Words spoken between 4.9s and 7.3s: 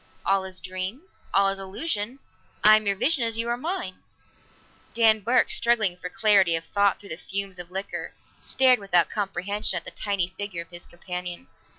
Dan Burke, struggling for clarity of thought through the